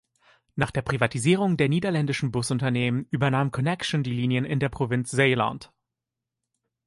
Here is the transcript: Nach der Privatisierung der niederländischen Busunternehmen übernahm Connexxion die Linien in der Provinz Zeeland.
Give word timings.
Nach 0.55 0.71
der 0.71 0.81
Privatisierung 0.81 1.57
der 1.57 1.69
niederländischen 1.69 2.31
Busunternehmen 2.31 3.05
übernahm 3.11 3.51
Connexxion 3.51 4.01
die 4.01 4.09
Linien 4.11 4.45
in 4.45 4.59
der 4.59 4.69
Provinz 4.69 5.11
Zeeland. 5.11 5.71